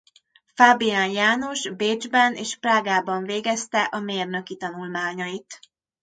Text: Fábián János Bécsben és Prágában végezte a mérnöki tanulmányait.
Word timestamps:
Fábián 0.55 1.09
János 1.09 1.69
Bécsben 1.75 2.33
és 2.35 2.57
Prágában 2.59 3.23
végezte 3.23 3.81
a 3.83 3.99
mérnöki 3.99 4.55
tanulmányait. 4.57 5.59